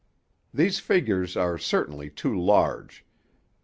These 0.51 0.79
figures 0.79 1.37
are 1.37 1.59
certainly 1.59 2.09
too 2.09 2.35
large. 2.35 3.05